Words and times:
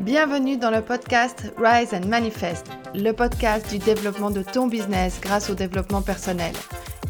Bienvenue 0.00 0.56
dans 0.56 0.70
le 0.70 0.80
podcast 0.80 1.52
Rise 1.58 1.92
and 1.92 2.06
Manifest, 2.08 2.68
le 2.94 3.12
podcast 3.12 3.68
du 3.68 3.76
développement 3.76 4.30
de 4.30 4.42
ton 4.42 4.66
business 4.66 5.20
grâce 5.20 5.50
au 5.50 5.54
développement 5.54 6.00
personnel. 6.00 6.54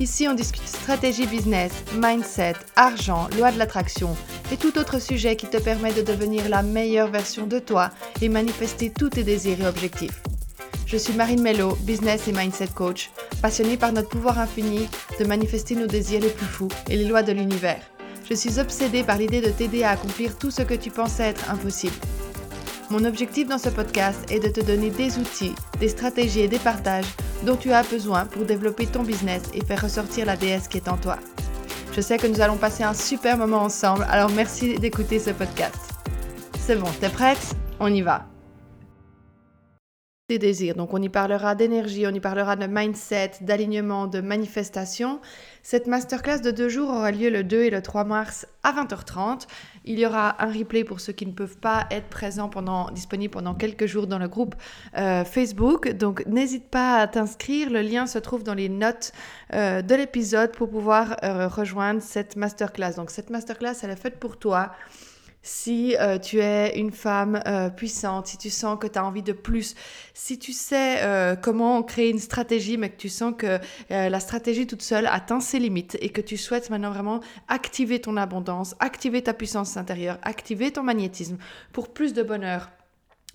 Ici, 0.01 0.27
on 0.27 0.35
discute 0.35 0.67
stratégie 0.67 1.29
business, 1.29 1.71
mindset, 1.95 2.55
argent, 2.75 3.29
loi 3.39 3.53
de 3.53 3.59
l'attraction 3.61 4.17
et 4.53 4.57
tout 4.57 4.77
autre 4.77 5.01
sujet 5.01 5.37
qui 5.37 5.47
te 5.47 5.57
permet 5.57 5.93
de 5.93 6.03
devenir 6.03 6.49
la 6.49 6.63
meilleure 6.63 7.07
version 7.07 7.47
de 7.47 7.61
toi 7.61 7.91
et 8.23 8.29
manifester 8.29 8.91
tous 8.91 9.11
tes 9.11 9.23
désirs 9.23 9.61
et 9.61 9.69
objectifs. 9.69 10.21
Je 10.85 10.97
suis 10.97 11.15
Marine 11.15 11.43
Mello, 11.43 11.77
business 11.83 12.27
et 12.27 12.33
mindset 12.33 12.71
coach, 12.75 13.13
passionnée 13.41 13.77
par 13.77 13.93
notre 13.93 14.09
pouvoir 14.09 14.41
infini 14.41 14.89
de 15.21 15.25
manifester 15.25 15.77
nos 15.77 15.87
désirs 15.87 16.23
les 16.23 16.29
plus 16.29 16.47
fous 16.47 16.69
et 16.89 16.97
les 16.97 17.05
lois 17.05 17.23
de 17.23 17.31
l'univers. 17.31 17.83
Je 18.29 18.35
suis 18.35 18.59
obsédée 18.59 19.05
par 19.05 19.17
l'idée 19.17 19.41
de 19.41 19.51
t'aider 19.51 19.85
à 19.85 19.91
accomplir 19.91 20.37
tout 20.37 20.51
ce 20.51 20.63
que 20.63 20.75
tu 20.75 20.91
pensais 20.91 21.29
être 21.29 21.49
impossible. 21.53 21.95
Mon 22.91 23.05
objectif 23.05 23.47
dans 23.47 23.59
ce 23.59 23.69
podcast 23.69 24.19
est 24.33 24.41
de 24.41 24.49
te 24.49 24.61
donner 24.61 24.91
des 24.91 25.17
outils, 25.17 25.55
des 25.79 25.89
stratégies 25.89 26.41
et 26.41 26.49
des 26.49 26.59
partages 26.59 27.07
dont 27.47 27.55
tu 27.55 27.71
as 27.71 27.85
besoin 27.85 28.27
pour 28.27 28.45
développer 28.45 28.85
ton 28.89 29.05
business 29.05 29.45
et 29.55 29.65
faire 29.65 29.83
ressortir 29.83 30.27
la 30.27 30.37
déesse 30.37 30.67
qui 30.67 30.79
est 30.79 30.89
en 30.89 30.97
toi. 30.97 31.17
Je 31.93 32.01
sais 32.01 32.19
que 32.19 32.27
nous 32.27 32.41
allons 32.41 32.57
passer 32.57 32.83
un 32.83 32.95
super 32.95 33.39
moment 33.39 33.63
ensemble, 33.63 34.05
alors 34.11 34.31
merci 34.31 34.77
d'écouter 34.77 35.21
ce 35.21 35.31
podcast. 35.31 35.79
C'est 36.59 36.75
bon, 36.75 36.89
t'es 37.01 37.11
prête? 37.11 37.55
On 37.79 37.95
y 37.95 38.03
va 38.03 38.27
désirs. 40.39 40.75
Donc 40.75 40.95
on 40.95 41.03
y 41.03 41.09
parlera 41.09 41.55
d'énergie, 41.55 42.07
on 42.07 42.15
y 42.15 42.21
parlera 42.21 42.57
de 42.57 42.67
mindset, 42.67 43.33
d'alignement, 43.41 44.07
de 44.07 44.21
manifestation. 44.21 45.21
Cette 45.63 45.87
masterclass 45.87 46.41
de 46.41 46.51
deux 46.51 46.69
jours 46.69 46.89
aura 46.89 47.11
lieu 47.11 47.31
le 47.31 47.45
2 47.45 47.63
et 47.63 47.71
le 47.71 47.83
3 47.83 48.05
mars 48.05 48.47
à 48.63 48.73
20h30. 48.73 49.47
Il 49.85 49.99
y 49.99 50.07
aura 50.07 50.43
un 50.43 50.53
replay 50.53 50.85
pour 50.85 51.01
ceux 51.01 51.13
qui 51.13 51.27
ne 51.27 51.33
peuvent 51.33 51.59
pas 51.59 51.87
être 51.91 52.09
présents 52.09 52.49
pendant, 52.49 52.91
disponible 52.91 53.33
pendant 53.33 53.55
quelques 53.55 53.87
jours 53.87 54.07
dans 54.07 54.19
le 54.19 54.29
groupe 54.29 54.55
euh, 54.97 55.25
Facebook. 55.25 55.91
Donc 55.93 56.25
n'hésite 56.27 56.69
pas 56.69 56.99
à 56.99 57.07
t'inscrire. 57.07 57.71
Le 57.71 57.83
lien 57.83 58.07
se 58.07 58.19
trouve 58.19 58.43
dans 58.43 58.55
les 58.55 58.69
notes 58.69 59.13
euh, 59.53 59.83
de 59.83 59.95
l'épisode 59.95 60.53
pour 60.53 60.71
pouvoir 60.71 61.17
euh, 61.25 61.49
rejoindre 61.49 62.01
cette 62.03 62.37
masterclass. 62.37 62.95
Donc 62.97 63.11
cette 63.11 63.31
masterclass, 63.31 63.75
elle 63.83 63.91
est 63.91 63.97
faite 63.97 64.19
pour 64.19 64.39
toi 64.39 64.73
si 65.43 65.97
euh, 65.99 66.19
tu 66.19 66.41
es 66.41 66.79
une 66.79 66.93
femme 66.93 67.41
euh, 67.47 67.71
puissante, 67.71 68.27
si 68.27 68.37
tu 68.37 68.51
sens 68.51 68.79
que 68.79 68.87
tu 68.87 68.99
as 68.99 69.05
envie 69.05 69.23
de 69.23 69.33
plus, 69.33 69.75
si 70.13 70.39
tu 70.39 70.53
sais 70.53 71.03
euh, 71.03 71.37
comment 71.37 71.83
créer 71.83 72.11
une 72.11 72.19
stratégie, 72.19 72.77
mais 72.77 72.91
que 72.91 72.97
tu 72.97 73.09
sens 73.09 73.35
que 73.37 73.59
la 73.91 74.21
stratégie 74.21 74.67
toute 74.67 74.83
seule 74.83 75.07
atteint 75.07 75.41
ses 75.41 75.59
limites 75.59 75.97
et 76.01 76.11
que 76.11 76.21
tu 76.21 76.37
souhaites 76.37 76.71
maintenant 76.71 76.91
vraiment 76.91 77.21
activer 77.49 78.01
ton 78.01 78.17
abondance, 78.17 78.75
activer 78.81 79.23
ta 79.23 79.35
puissance 79.35 79.77
intérieure, 79.77 80.19
activer 80.23 80.71
ton 80.71 80.83
magnétisme 80.83 81.39
pour 81.73 81.93
plus 81.93 82.13
de 82.13 82.23
bonheur, 82.23 82.71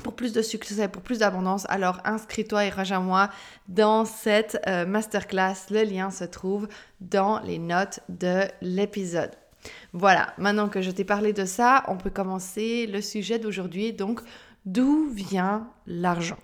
pour 0.04 0.16
plus 0.16 0.34
de 0.34 0.42
succès, 0.42 0.88
pour 0.88 1.02
plus 1.02 1.20
d'abondance, 1.20 1.66
alors 1.70 2.00
inscris-toi 2.04 2.66
et 2.66 2.70
rejoins-moi 2.70 3.30
dans 3.68 4.06
cette 4.06 4.60
masterclass. 4.88 5.56
Le 5.72 5.84
lien 5.84 6.12
se 6.12 6.26
trouve 6.26 6.68
dans 7.02 7.40
les 7.42 7.60
notes 7.60 8.00
de 8.10 8.44
l'épisode. 8.62 9.32
Voilà, 9.94 10.34
maintenant 10.38 10.70
que 10.70 10.82
je 10.82 10.92
t'ai 10.92 11.04
parlé 11.04 11.34
de 11.34 11.46
ça, 11.46 11.84
on 11.88 11.98
peut 11.98 12.10
commencer 12.10 12.88
le 12.88 13.02
sujet 13.02 13.40
d'aujourd'hui. 13.40 13.94
Donc, 13.94 14.22
d'où 14.66 15.08
vient 15.10 15.70
l'argent? 15.88 16.38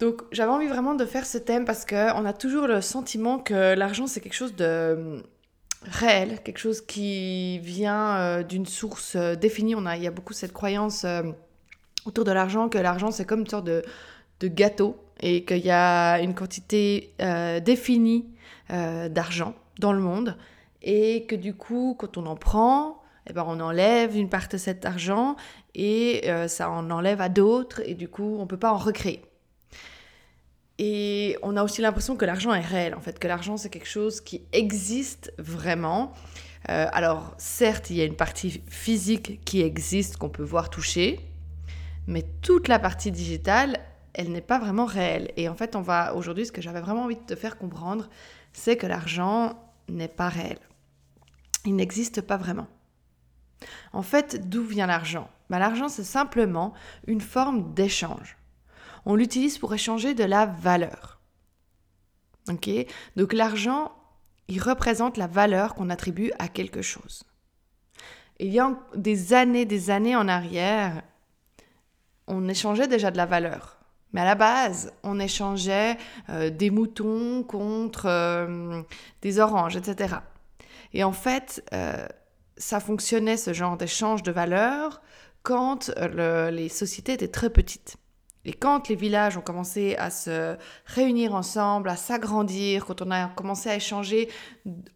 Donc 0.00 0.22
j'avais 0.32 0.50
envie 0.50 0.66
vraiment 0.66 0.94
de 0.94 1.04
faire 1.04 1.26
ce 1.26 1.36
thème 1.36 1.66
parce 1.66 1.84
qu'on 1.84 2.24
a 2.24 2.32
toujours 2.32 2.66
le 2.66 2.80
sentiment 2.80 3.38
que 3.38 3.74
l'argent 3.74 4.06
c'est 4.06 4.20
quelque 4.20 4.34
chose 4.34 4.56
de 4.56 4.94
hum, 4.96 5.22
réel, 5.82 6.40
quelque 6.42 6.58
chose 6.58 6.80
qui 6.80 7.58
vient 7.58 8.16
euh, 8.16 8.42
d'une 8.42 8.66
source 8.66 9.14
euh, 9.16 9.34
définie. 9.34 9.74
On 9.74 9.84
a, 9.84 9.96
il 9.96 10.02
y 10.02 10.06
a 10.06 10.10
beaucoup 10.10 10.32
cette 10.32 10.52
croyance 10.52 11.04
euh, 11.04 11.22
autour 12.06 12.24
de 12.24 12.32
l'argent 12.32 12.70
que 12.70 12.78
l'argent 12.78 13.10
c'est 13.10 13.26
comme 13.26 13.40
une 13.40 13.46
sorte 13.46 13.66
de, 13.66 13.82
de 14.40 14.48
gâteau 14.48 14.96
et 15.20 15.44
qu'il 15.44 15.58
y 15.58 15.70
a 15.70 16.18
une 16.20 16.34
quantité 16.34 17.14
définie 17.62 18.30
d'argent 18.70 19.54
dans 19.78 19.92
le 19.92 20.00
monde 20.00 20.34
et 20.82 21.26
que 21.26 21.34
du 21.34 21.54
coup, 21.54 21.96
quand 21.98 22.16
on 22.16 22.26
en 22.26 22.36
prend, 22.36 23.00
eh 23.28 23.32
ben, 23.32 23.44
on 23.46 23.60
enlève 23.60 24.16
une 24.16 24.28
partie 24.28 24.56
de 24.56 24.60
cet 24.60 24.84
argent 24.84 25.36
et 25.74 26.28
euh, 26.30 26.48
ça 26.48 26.70
en 26.70 26.90
enlève 26.90 27.20
à 27.20 27.28
d'autres 27.28 27.80
et 27.84 27.94
du 27.94 28.08
coup, 28.08 28.36
on 28.38 28.42
ne 28.42 28.46
peut 28.46 28.58
pas 28.58 28.72
en 28.72 28.78
recréer. 28.78 29.22
Et 30.78 31.36
on 31.42 31.56
a 31.56 31.62
aussi 31.62 31.82
l'impression 31.82 32.16
que 32.16 32.24
l'argent 32.24 32.54
est 32.54 32.64
réel, 32.64 32.94
en 32.94 33.00
fait, 33.00 33.18
que 33.18 33.28
l'argent 33.28 33.58
c'est 33.58 33.68
quelque 33.68 33.88
chose 33.88 34.20
qui 34.22 34.42
existe 34.52 35.32
vraiment. 35.36 36.12
Euh, 36.70 36.86
alors, 36.92 37.34
certes, 37.36 37.90
il 37.90 37.96
y 37.96 38.00
a 38.00 38.04
une 38.04 38.16
partie 38.16 38.62
physique 38.68 39.44
qui 39.44 39.60
existe, 39.60 40.16
qu'on 40.16 40.30
peut 40.30 40.42
voir 40.42 40.70
toucher, 40.70 41.20
mais 42.06 42.24
toute 42.40 42.68
la 42.68 42.78
partie 42.78 43.12
digitale, 43.12 43.78
elle 44.14 44.32
n'est 44.32 44.40
pas 44.40 44.58
vraiment 44.58 44.86
réelle. 44.86 45.30
Et 45.36 45.48
en 45.50 45.54
fait, 45.54 45.76
on 45.76 45.82
va 45.82 46.14
aujourd'hui, 46.14 46.46
ce 46.46 46.52
que 46.52 46.62
j'avais 46.62 46.80
vraiment 46.80 47.04
envie 47.04 47.16
de 47.16 47.20
te 47.20 47.36
faire 47.36 47.58
comprendre, 47.58 48.08
c'est 48.54 48.76
que 48.76 48.86
l'argent 48.86 49.62
n'est 49.88 50.08
pas 50.08 50.30
réel 50.30 50.58
il 51.64 51.76
n'existe 51.76 52.20
pas 52.20 52.36
vraiment. 52.36 52.68
En 53.92 54.02
fait, 54.02 54.48
d'où 54.48 54.64
vient 54.64 54.86
l'argent? 54.86 55.30
Ben, 55.50 55.58
L'argent, 55.58 55.88
c'est 55.88 56.04
simplement 56.04 56.72
une 57.06 57.20
forme 57.20 57.74
d'échange. 57.74 58.38
On 59.04 59.14
l'utilise 59.14 59.58
pour 59.58 59.74
échanger 59.74 60.14
de 60.14 60.24
la 60.24 60.46
valeur. 60.46 61.20
Donc 62.46 63.32
l'argent, 63.32 63.92
il 64.48 64.60
représente 64.60 65.16
la 65.16 65.26
valeur 65.26 65.74
qu'on 65.74 65.90
attribue 65.90 66.32
à 66.38 66.48
quelque 66.48 66.82
chose. 66.82 67.22
Il 68.38 68.48
y 68.48 68.58
a 68.58 68.76
des 68.96 69.32
années, 69.32 69.66
des 69.66 69.90
années 69.90 70.16
en 70.16 70.26
arrière, 70.26 71.02
on 72.26 72.48
échangeait 72.48 72.88
déjà 72.88 73.10
de 73.10 73.16
la 73.16 73.26
valeur. 73.26 73.78
Mais 74.12 74.22
à 74.22 74.24
la 74.24 74.34
base, 74.34 74.92
on 75.04 75.20
échangeait 75.20 75.96
euh, 76.30 76.50
des 76.50 76.70
moutons 76.70 77.44
contre 77.44 78.06
euh, 78.06 78.82
des 79.22 79.38
oranges, 79.38 79.76
etc. 79.76 80.16
Et 80.92 81.04
en 81.04 81.12
fait, 81.12 81.64
euh, 81.72 82.06
ça 82.56 82.80
fonctionnait 82.80 83.36
ce 83.36 83.52
genre 83.52 83.76
d'échange 83.76 84.22
de 84.22 84.32
valeurs 84.32 85.02
quand 85.42 85.90
euh, 85.96 86.50
les 86.50 86.68
sociétés 86.68 87.14
étaient 87.14 87.28
très 87.28 87.50
petites. 87.50 87.96
Et 88.44 88.52
quand 88.52 88.88
les 88.88 88.94
villages 88.94 89.36
ont 89.36 89.42
commencé 89.42 89.96
à 89.96 90.10
se 90.10 90.56
réunir 90.86 91.34
ensemble, 91.34 91.90
à 91.90 91.96
s'agrandir, 91.96 92.86
quand 92.86 93.02
on 93.02 93.10
a 93.10 93.28
commencé 93.28 93.68
à 93.68 93.76
échanger 93.76 94.28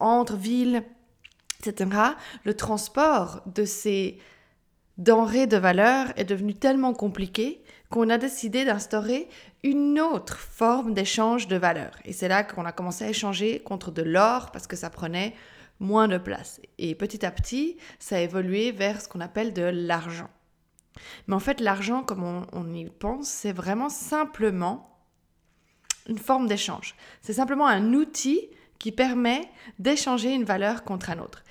entre 0.00 0.36
villes, 0.36 0.82
etc., 1.60 1.90
le 2.44 2.54
transport 2.54 3.42
de 3.46 3.64
ces 3.64 4.18
denrées 4.96 5.46
de 5.46 5.56
valeur 5.56 6.06
est 6.16 6.24
devenu 6.24 6.54
tellement 6.54 6.94
compliqué 6.94 7.62
qu'on 7.90 8.08
a 8.08 8.16
décidé 8.16 8.64
d'instaurer 8.64 9.28
une 9.62 10.00
autre 10.00 10.38
forme 10.38 10.94
d'échange 10.94 11.46
de 11.46 11.56
valeur. 11.56 11.92
Et 12.04 12.12
c'est 12.12 12.28
là 12.28 12.44
qu'on 12.44 12.64
a 12.64 12.72
commencé 12.72 13.04
à 13.04 13.10
échanger 13.10 13.60
contre 13.60 13.90
de 13.90 14.02
l'or 14.02 14.52
parce 14.52 14.66
que 14.66 14.76
ça 14.76 14.90
prenait 14.90 15.34
moins 15.80 16.08
de 16.08 16.18
place. 16.18 16.60
Et 16.78 16.94
petit 16.94 17.24
à 17.24 17.30
petit, 17.30 17.76
ça 17.98 18.16
a 18.16 18.20
évolué 18.20 18.72
vers 18.72 19.00
ce 19.00 19.08
qu'on 19.08 19.20
appelle 19.20 19.52
de 19.52 19.62
l'argent. 19.62 20.30
Mais 21.26 21.34
en 21.34 21.40
fait, 21.40 21.60
l'argent, 21.60 22.02
comme 22.02 22.46
on, 22.52 22.74
y 22.74 22.84
pense, 22.88 23.28
c'est 23.28 23.52
vraiment 23.52 23.88
simplement 23.88 25.00
une 26.08 26.18
forme 26.18 26.46
d'échange. 26.46 26.94
C'est 27.22 27.32
simplement 27.32 27.66
un 27.66 27.92
outil 27.94 28.48
qui 28.78 28.92
permet 28.92 29.48
d'échanger 29.78 30.32
une 30.32 30.44
valeur 30.44 30.84
contre 30.84 31.10
un 31.10 31.18
autre. 31.18 31.42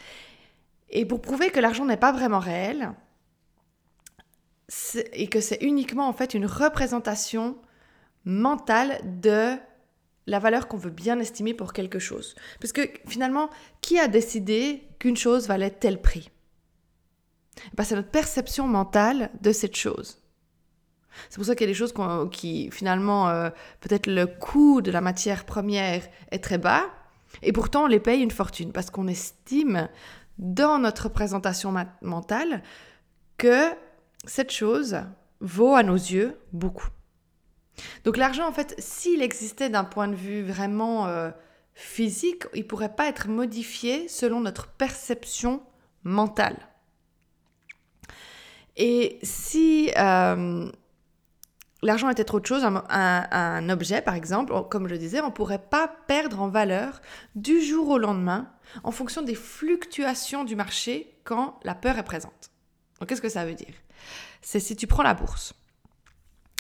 Et 0.90 1.06
pour 1.06 1.22
prouver 1.22 1.50
que 1.50 1.60
l'argent 1.60 1.86
n'est 1.86 1.98
pas 1.98 2.12
vraiment 2.12 2.40
réel, 2.40 2.94
et 5.12 5.28
que 5.28 5.42
c'est 5.42 5.62
uniquement 5.62 6.08
en 6.08 6.14
fait 6.14 6.34
une 6.34 6.46
représentation 6.46 7.58
mentale 8.26 9.00
de 9.22 9.56
la 10.28 10.40
valeur 10.40 10.68
qu'on 10.68 10.78
veut 10.78 10.92
bien 10.92 11.20
estimer 11.20 11.54
pour 11.54 11.74
quelque 11.74 12.00
chose. 12.00 12.36
Parce 12.60 12.74
que 12.74 12.82
finalement, 13.08 13.50
qui 13.82 14.00
a 14.00 14.08
décidé 14.08 14.88
qu'une 15.00 15.18
chose 15.18 15.48
valait 15.48 15.72
tel 15.72 16.02
prix? 16.02 16.32
Ben, 17.74 17.84
C'est 17.84 17.96
notre 17.96 18.12
perception 18.12 18.68
mentale 18.68 19.32
de 19.42 19.52
cette 19.52 19.76
chose. 19.76 20.20
C'est 21.30 21.36
pour 21.36 21.46
ça 21.46 21.56
qu'il 21.56 21.68
y 21.68 21.70
a 21.70 21.74
des 21.74 21.78
choses 21.78 21.94
qui, 22.32 22.72
finalement, 22.72 23.30
euh, 23.30 23.50
peut-être 23.82 24.08
le 24.08 24.26
coût 24.26 24.82
de 24.82 24.92
la 24.92 25.02
matière 25.02 25.46
première 25.46 26.04
est 26.32 26.44
très 26.44 26.58
bas, 26.58 26.86
et 27.42 27.52
pourtant 27.52 27.84
on 27.84 27.88
les 27.88 28.00
paye 28.00 28.22
une 28.22 28.32
fortune, 28.32 28.72
parce 28.72 28.90
qu'on 28.90 29.08
estime 29.08 29.90
dans 30.38 30.80
notre 30.80 31.06
représentation 31.06 31.74
mentale 32.02 32.64
que 33.38 33.70
cette 34.26 34.52
chose 34.52 34.98
vaut 35.40 35.76
à 35.76 35.84
nos 35.84 35.96
yeux 35.96 36.38
beaucoup. 36.52 36.88
Donc 38.04 38.18
l'argent, 38.18 38.48
en 38.48 38.52
fait, 38.52 38.76
s'il 38.78 39.22
existait 39.22 39.70
d'un 39.70 39.84
point 39.84 40.08
de 40.08 40.16
vue 40.16 40.44
vraiment 40.44 41.08
euh, 41.08 41.32
physique, 41.74 42.44
il 42.54 42.64
ne 42.64 42.68
pourrait 42.68 42.96
pas 42.96 43.08
être 43.08 43.28
modifié 43.28 44.08
selon 44.08 44.42
notre 44.42 44.68
perception 44.68 45.64
mentale. 46.04 46.58
Et 48.76 49.20
si 49.22 49.92
euh, 49.98 50.72
l'argent 51.82 52.10
était 52.10 52.34
autre 52.34 52.48
chose, 52.48 52.64
un, 52.66 53.70
objet 53.70 54.02
par 54.02 54.16
exemple, 54.16 54.54
comme 54.70 54.88
je 54.88 54.94
le 54.94 55.00
disais, 55.00 55.22
on 55.22 55.28
ne 55.28 55.32
pourrait 55.32 55.64
pas 55.70 55.88
perdre 56.08 56.42
en 56.42 56.48
valeur 56.48 57.02
du 57.36 57.62
jour 57.62 57.90
au 57.90 57.98
lendemain 57.98 58.52
en 58.84 58.92
fonction 58.92 59.22
des 59.22 59.36
fluctuations 59.36 60.44
du 60.44 60.56
marché 60.56 61.16
quand 61.24 61.60
la 61.64 61.76
peur 61.76 61.98
est 61.98 62.04
présente. 62.04 62.52
Qu'est-ce 63.08 63.22
que 63.22 63.30
ça 63.30 63.46
veut 63.46 63.54
dire? 63.54 63.74
C'est 64.42 64.60
si 64.60 64.76
tu 64.76 64.88
prends 64.88 65.04
la 65.04 65.14
bourse. 65.14 65.54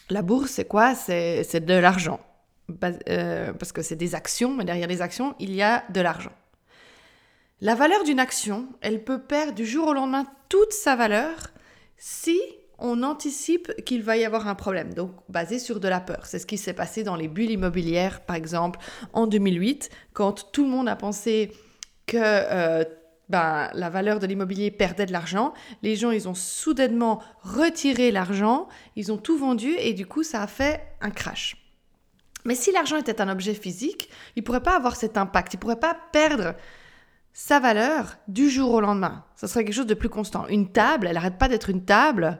La 0.09 0.21
bourse, 0.21 0.51
c'est 0.51 0.65
quoi? 0.65 0.95
C'est 0.95 1.65
de 1.65 1.73
l'argent. 1.73 2.19
Euh, 3.09 3.53
parce 3.53 3.71
que 3.71 3.81
c'est 3.81 3.95
des 3.95 4.15
actions, 4.15 4.53
mais 4.53 4.65
derrière 4.65 4.87
les 4.87 5.01
actions, 5.01 5.35
il 5.39 5.53
y 5.53 5.61
a 5.61 5.83
de 5.89 6.01
l'argent. 6.01 6.31
La 7.61 7.75
valeur 7.75 8.03
d'une 8.03 8.19
action, 8.19 8.67
elle 8.81 9.03
peut 9.03 9.21
perdre 9.21 9.53
du 9.53 9.65
jour 9.65 9.87
au 9.87 9.93
lendemain 9.93 10.25
toute 10.49 10.73
sa 10.73 10.95
valeur 10.95 11.51
si 11.97 12.39
on 12.79 13.03
anticipe 13.03 13.71
qu'il 13.85 14.03
va 14.03 14.17
y 14.17 14.25
avoir 14.25 14.47
un 14.47 14.55
problème, 14.55 14.93
donc 14.93 15.11
basé 15.29 15.59
sur 15.59 15.79
de 15.79 15.87
la 15.87 16.01
peur. 16.01 16.25
C'est 16.25 16.39
ce 16.39 16.45
qui 16.45 16.57
s'est 16.57 16.73
passé 16.73 17.03
dans 17.03 17.15
les 17.15 17.27
bulles 17.27 17.51
immobilières, 17.51 18.21
par 18.21 18.35
exemple, 18.35 18.79
en 19.13 19.27
2008, 19.27 19.89
quand 20.11 20.51
tout 20.51 20.63
le 20.63 20.69
monde 20.69 20.89
a 20.89 20.95
pensé 20.95 21.51
que 22.05 22.17
euh, 22.19 22.83
ben, 23.29 23.69
la 23.73 23.89
valeur 23.89 24.19
de 24.19 24.27
l'immobilier 24.27 24.71
perdait 24.71 25.05
de 25.05 25.11
l'argent. 25.11 25.53
Les 25.81 25.95
gens, 25.95 26.11
ils 26.11 26.27
ont 26.27 26.35
soudainement 26.35 27.21
retiré 27.41 28.11
l'argent, 28.11 28.67
ils 28.95 29.11
ont 29.11 29.17
tout 29.17 29.37
vendu 29.37 29.73
et 29.77 29.93
du 29.93 30.05
coup, 30.05 30.23
ça 30.23 30.41
a 30.41 30.47
fait 30.47 30.85
un 31.01 31.09
crash. 31.09 31.57
Mais 32.45 32.55
si 32.55 32.71
l'argent 32.71 32.97
était 32.97 33.21
un 33.21 33.29
objet 33.29 33.53
physique, 33.53 34.09
il 34.35 34.41
ne 34.41 34.45
pourrait 34.45 34.63
pas 34.63 34.75
avoir 34.75 34.95
cet 34.95 35.17
impact, 35.17 35.53
il 35.53 35.57
ne 35.57 35.61
pourrait 35.61 35.79
pas 35.79 35.97
perdre 36.11 36.55
sa 37.31 37.59
valeur 37.59 38.17
du 38.27 38.49
jour 38.49 38.71
au 38.73 38.81
lendemain. 38.81 39.25
Ça 39.35 39.47
serait 39.47 39.63
quelque 39.63 39.73
chose 39.73 39.87
de 39.87 39.93
plus 39.93 40.09
constant. 40.09 40.47
Une 40.47 40.71
table, 40.71 41.07
elle 41.07 41.15
n'arrête 41.15 41.37
pas 41.37 41.47
d'être 41.47 41.69
une 41.69 41.85
table 41.85 42.39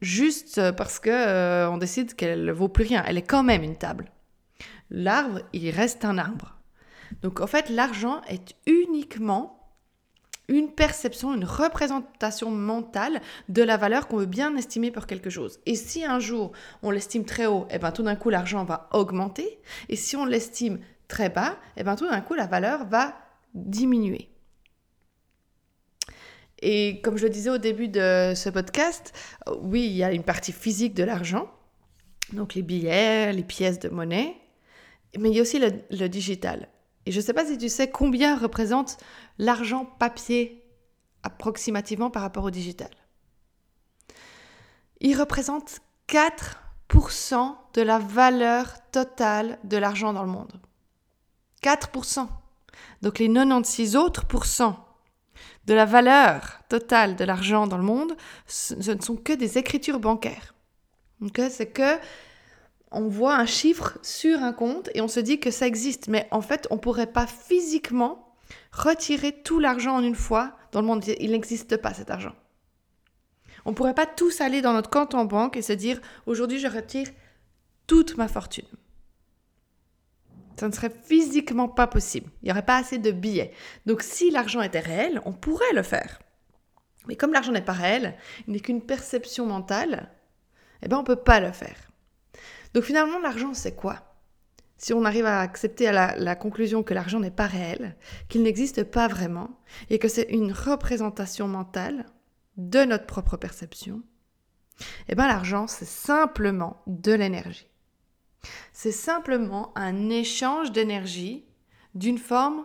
juste 0.00 0.70
parce 0.72 1.00
que 1.00 1.10
euh, 1.10 1.70
on 1.70 1.78
décide 1.78 2.14
qu'elle 2.14 2.44
ne 2.44 2.52
vaut 2.52 2.68
plus 2.68 2.84
rien. 2.84 3.02
Elle 3.06 3.18
est 3.18 3.22
quand 3.22 3.42
même 3.42 3.62
une 3.62 3.76
table. 3.76 4.12
L'arbre, 4.90 5.40
il 5.52 5.70
reste 5.70 6.04
un 6.04 6.18
arbre. 6.18 6.58
Donc 7.22 7.40
en 7.40 7.46
fait, 7.46 7.70
l'argent 7.70 8.20
est 8.28 8.54
uniquement 8.66 9.57
une 10.48 10.72
perception, 10.72 11.34
une 11.34 11.44
représentation 11.44 12.50
mentale 12.50 13.20
de 13.48 13.62
la 13.62 13.76
valeur 13.76 14.08
qu'on 14.08 14.16
veut 14.16 14.26
bien 14.26 14.56
estimer 14.56 14.90
pour 14.90 15.06
quelque 15.06 15.30
chose. 15.30 15.60
Et 15.66 15.74
si 15.74 16.04
un 16.04 16.18
jour 16.18 16.52
on 16.82 16.90
l'estime 16.90 17.24
très 17.24 17.46
haut, 17.46 17.66
et 17.70 17.74
eh 17.74 17.78
ben 17.78 17.92
tout 17.92 18.02
d'un 18.02 18.16
coup 18.16 18.30
l'argent 18.30 18.64
va 18.64 18.88
augmenter. 18.92 19.60
Et 19.88 19.96
si 19.96 20.16
on 20.16 20.24
l'estime 20.24 20.80
très 21.06 21.28
bas, 21.28 21.58
et 21.76 21.80
eh 21.80 21.84
ben 21.84 21.96
tout 21.96 22.08
d'un 22.08 22.20
coup 22.20 22.34
la 22.34 22.46
valeur 22.46 22.86
va 22.86 23.14
diminuer. 23.54 24.30
Et 26.60 27.00
comme 27.02 27.16
je 27.16 27.24
le 27.24 27.30
disais 27.30 27.50
au 27.50 27.58
début 27.58 27.88
de 27.88 28.32
ce 28.34 28.48
podcast, 28.48 29.12
oui, 29.60 29.86
il 29.86 29.92
y 29.92 30.02
a 30.02 30.12
une 30.12 30.24
partie 30.24 30.52
physique 30.52 30.94
de 30.94 31.04
l'argent, 31.04 31.48
donc 32.32 32.54
les 32.54 32.62
billets, 32.62 33.32
les 33.32 33.44
pièces 33.44 33.78
de 33.78 33.88
monnaie, 33.88 34.34
mais 35.18 35.30
il 35.30 35.36
y 35.36 35.38
a 35.38 35.42
aussi 35.42 35.60
le, 35.60 35.70
le 35.90 36.08
digital. 36.08 36.68
Et 37.08 37.10
je 37.10 37.20
ne 37.20 37.24
sais 37.24 37.32
pas 37.32 37.46
si 37.46 37.56
tu 37.56 37.70
sais 37.70 37.90
combien 37.90 38.36
représente 38.36 38.98
l'argent 39.38 39.86
papier 39.86 40.62
approximativement 41.22 42.10
par 42.10 42.20
rapport 42.20 42.44
au 42.44 42.50
digital. 42.50 42.90
Il 45.00 45.18
représente 45.18 45.80
4% 46.10 47.56
de 47.72 47.80
la 47.80 47.98
valeur 47.98 48.74
totale 48.92 49.58
de 49.64 49.78
l'argent 49.78 50.12
dans 50.12 50.22
le 50.22 50.28
monde. 50.28 50.60
4%. 51.62 52.28
Donc 53.00 53.18
les 53.18 53.32
96 53.32 53.96
autres 53.96 54.26
pourcents 54.26 54.84
de 55.64 55.72
la 55.72 55.86
valeur 55.86 56.60
totale 56.68 57.16
de 57.16 57.24
l'argent 57.24 57.66
dans 57.66 57.78
le 57.78 57.84
monde, 57.84 58.18
ce 58.46 58.74
ne 58.74 59.00
sont 59.00 59.16
que 59.16 59.32
des 59.32 59.56
écritures 59.56 59.98
bancaires. 59.98 60.52
c'est 61.48 61.72
que 61.72 61.98
on 62.90 63.08
voit 63.08 63.36
un 63.36 63.46
chiffre 63.46 63.98
sur 64.02 64.42
un 64.42 64.52
compte 64.52 64.88
et 64.94 65.00
on 65.00 65.08
se 65.08 65.20
dit 65.20 65.40
que 65.40 65.50
ça 65.50 65.66
existe, 65.66 66.08
mais 66.08 66.26
en 66.30 66.40
fait, 66.40 66.66
on 66.70 66.76
ne 66.76 66.80
pourrait 66.80 67.12
pas 67.12 67.26
physiquement 67.26 68.34
retirer 68.72 69.32
tout 69.42 69.58
l'argent 69.58 69.96
en 69.96 70.02
une 70.02 70.14
fois 70.14 70.56
dans 70.72 70.80
le 70.80 70.86
monde. 70.86 71.04
Il 71.20 71.32
n'existe 71.32 71.76
pas 71.76 71.94
cet 71.94 72.10
argent. 72.10 72.34
On 73.64 73.70
ne 73.70 73.74
pourrait 73.74 73.94
pas 73.94 74.06
tous 74.06 74.40
aller 74.40 74.62
dans 74.62 74.72
notre 74.72 74.90
compte 74.90 75.14
en 75.14 75.24
banque 75.24 75.56
et 75.56 75.62
se 75.62 75.72
dire 75.72 76.00
aujourd'hui 76.26 76.58
je 76.58 76.68
retire 76.68 77.08
toute 77.86 78.16
ma 78.16 78.28
fortune. 78.28 78.64
Ça 80.58 80.68
ne 80.68 80.72
serait 80.72 80.90
physiquement 80.90 81.68
pas 81.68 81.86
possible. 81.86 82.30
Il 82.42 82.46
n'y 82.46 82.50
aurait 82.50 82.64
pas 82.64 82.78
assez 82.78 82.98
de 82.98 83.10
billets. 83.10 83.52
Donc 83.86 84.02
si 84.02 84.30
l'argent 84.30 84.62
était 84.62 84.80
réel, 84.80 85.20
on 85.24 85.32
pourrait 85.32 85.72
le 85.74 85.82
faire. 85.82 86.20
Mais 87.06 87.16
comme 87.16 87.32
l'argent 87.32 87.52
n'est 87.52 87.60
pas 87.60 87.72
réel, 87.72 88.16
il 88.46 88.54
n'est 88.54 88.60
qu'une 88.60 88.82
perception 88.82 89.46
mentale, 89.46 90.10
eh 90.82 90.88
ben 90.88 90.96
on 90.96 91.02
ne 91.02 91.06
peut 91.06 91.16
pas 91.16 91.40
le 91.40 91.52
faire. 91.52 91.87
Donc 92.74 92.84
finalement, 92.84 93.18
l'argent, 93.18 93.54
c'est 93.54 93.74
quoi? 93.74 94.04
Si 94.76 94.92
on 94.92 95.04
arrive 95.04 95.26
à 95.26 95.40
accepter 95.40 95.90
la, 95.90 96.16
la 96.16 96.36
conclusion 96.36 96.82
que 96.82 96.94
l'argent 96.94 97.18
n'est 97.18 97.30
pas 97.30 97.46
réel, 97.46 97.96
qu'il 98.28 98.42
n'existe 98.42 98.84
pas 98.84 99.08
vraiment, 99.08 99.50
et 99.90 99.98
que 99.98 100.08
c'est 100.08 100.28
une 100.30 100.52
représentation 100.52 101.48
mentale 101.48 102.06
de 102.56 102.84
notre 102.84 103.06
propre 103.06 103.36
perception, 103.36 104.02
eh 105.08 105.14
bien 105.14 105.26
l'argent, 105.26 105.66
c'est 105.66 105.84
simplement 105.84 106.82
de 106.86 107.12
l'énergie. 107.12 107.68
C'est 108.72 108.92
simplement 108.92 109.72
un 109.76 110.10
échange 110.10 110.70
d'énergie 110.70 111.44
d'une 111.94 112.18
forme 112.18 112.64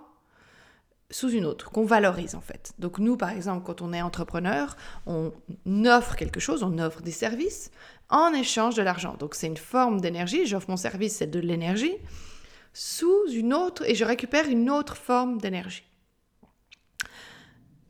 sous 1.13 1.29
une 1.29 1.45
autre, 1.45 1.69
qu'on 1.69 1.85
valorise 1.85 2.35
en 2.35 2.41
fait. 2.41 2.73
Donc 2.79 2.97
nous, 2.97 3.17
par 3.17 3.29
exemple, 3.29 3.63
quand 3.65 3.81
on 3.81 3.93
est 3.93 4.01
entrepreneur, 4.01 4.75
on 5.05 5.31
offre 5.85 6.15
quelque 6.15 6.39
chose, 6.39 6.63
on 6.63 6.77
offre 6.79 7.01
des 7.01 7.11
services 7.11 7.71
en 8.09 8.33
échange 8.33 8.75
de 8.75 8.81
l'argent. 8.81 9.15
Donc 9.19 9.35
c'est 9.35 9.47
une 9.47 9.57
forme 9.57 10.01
d'énergie, 10.01 10.45
j'offre 10.45 10.69
mon 10.69 10.77
service, 10.77 11.17
c'est 11.17 11.27
de 11.27 11.39
l'énergie, 11.39 11.93
sous 12.73 13.31
une 13.31 13.53
autre, 13.53 13.87
et 13.87 13.95
je 13.95 14.03
récupère 14.03 14.47
une 14.47 14.69
autre 14.69 14.97
forme 14.97 15.37
d'énergie. 15.39 15.83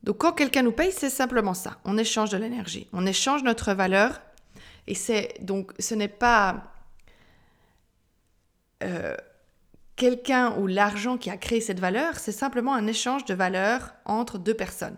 Donc 0.03 0.17
quand 0.17 0.33
quelqu'un 0.33 0.63
nous 0.63 0.73
paye, 0.73 0.91
c'est 0.91 1.09
simplement 1.09 1.53
ça, 1.53 1.79
on 1.85 1.97
échange 1.97 2.29
de 2.29 2.37
l'énergie, 2.37 2.87
on 2.91 3.05
échange 3.05 3.43
notre 3.43 3.73
valeur, 3.73 4.21
et 4.87 4.95
c'est 4.95 5.35
donc 5.39 5.71
ce 5.79 5.95
n'est 5.95 6.09
pas... 6.09 6.73
Euh, 8.83 9.15
quelqu'un 9.95 10.57
ou 10.57 10.67
l'argent 10.67 11.17
qui 11.17 11.29
a 11.29 11.37
créé 11.37 11.61
cette 11.61 11.79
valeur, 11.79 12.17
c'est 12.17 12.31
simplement 12.31 12.73
un 12.73 12.87
échange 12.87 13.25
de 13.25 13.33
valeur 13.33 13.93
entre 14.05 14.37
deux 14.37 14.53
personnes. 14.53 14.97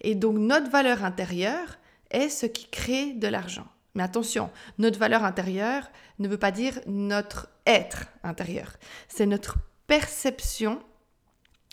Et 0.00 0.14
donc 0.14 0.36
notre 0.36 0.70
valeur 0.70 1.04
intérieure 1.04 1.78
est 2.10 2.28
ce 2.28 2.46
qui 2.46 2.68
crée 2.68 3.12
de 3.12 3.28
l'argent. 3.28 3.66
Mais 3.94 4.02
attention, 4.02 4.50
notre 4.78 4.98
valeur 4.98 5.24
intérieure 5.24 5.88
ne 6.18 6.28
veut 6.28 6.38
pas 6.38 6.50
dire 6.50 6.80
notre 6.86 7.48
être 7.66 8.06
intérieur. 8.22 8.72
C'est 9.08 9.26
notre 9.26 9.56
perception 9.86 10.82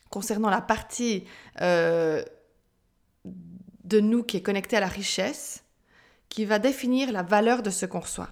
concernant 0.09 0.49
la 0.49 0.61
partie 0.61 1.25
euh, 1.61 2.23
de 3.25 3.99
nous 3.99 4.23
qui 4.23 4.37
est 4.37 4.41
connectée 4.41 4.77
à 4.77 4.81
la 4.81 4.87
richesse 4.87 5.63
qui 6.29 6.45
va 6.45 6.59
définir 6.59 7.11
la 7.11 7.23
valeur 7.23 7.61
de 7.61 7.69
ce 7.69 7.85
qu'on 7.85 7.99
reçoit. 7.99 8.29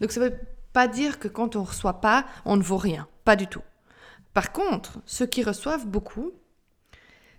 Donc 0.00 0.10
ça 0.10 0.20
veut 0.20 0.36
pas 0.78 0.86
dire 0.86 1.18
que 1.18 1.26
quand 1.26 1.56
on 1.56 1.62
ne 1.62 1.66
reçoit 1.66 2.00
pas, 2.00 2.24
on 2.44 2.56
ne 2.56 2.62
vaut 2.62 2.76
rien. 2.76 3.08
Pas 3.24 3.34
du 3.34 3.48
tout. 3.48 3.64
Par 4.32 4.52
contre, 4.52 5.00
ceux 5.06 5.26
qui 5.26 5.42
reçoivent 5.42 5.88
beaucoup, 5.88 6.30